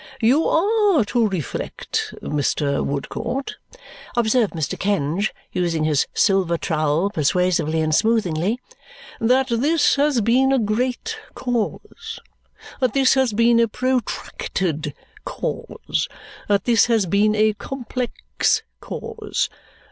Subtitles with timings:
[0.19, 2.83] "You are to reflect, Mr.
[2.83, 3.57] Woodcourt,"
[4.17, 4.75] observed Mr.
[4.75, 8.59] Kenge, using his silver trowel persuasively and smoothingly,
[9.19, 12.19] "that this has been a great cause,
[12.79, 16.07] that this has been a protracted cause,
[16.47, 19.49] that this has been a complex cause.